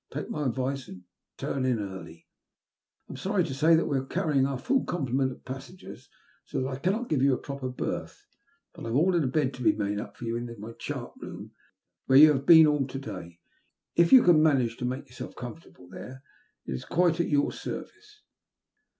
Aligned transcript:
Take 0.11 0.31
my 0.31 0.47
advice 0.47 0.87
and 0.87 1.03
turn 1.37 1.63
in 1.63 1.77
early. 1.79 2.27
I'm 3.07 3.17
sorry 3.17 3.43
to 3.43 3.53
say 3.53 3.75
we're 3.77 4.03
carrying 4.03 4.47
our 4.47 4.57
full 4.57 4.83
complement 4.83 5.31
of 5.31 5.45
passengers, 5.45 6.09
so 6.43 6.59
that 6.63 6.67
I 6.67 6.79
cannot 6.79 7.07
give 7.07 7.21
you 7.21 7.33
a 7.35 7.37
proper 7.37 7.69
berth; 7.69 8.25
but 8.73 8.83
I've 8.87 8.95
ordered 8.95 9.23
a 9.23 9.27
bed 9.27 9.53
to 9.53 9.61
be 9.61 9.73
made 9.73 9.99
up 9.99 10.17
for 10.17 10.25
you 10.25 10.37
in 10.37 10.59
my 10.59 10.73
chart 10.79 11.13
room, 11.17 11.51
where 12.07 12.17
you 12.17 12.29
have 12.33 12.47
been 12.47 12.65
all 12.65 12.79
day 12.87 12.93
to 12.93 12.97
day. 12.99 13.39
If 13.95 14.11
you 14.11 14.23
can 14.23 14.41
manage 14.41 14.77
to 14.77 14.85
make 14.85 15.05
yourself 15.07 15.35
comfortable 15.35 15.87
there 15.87 16.23
it 16.65 16.71
is 16.73 16.83
quite 16.83 17.19
at 17.19 17.29
your 17.29 17.51
service." 17.51 18.23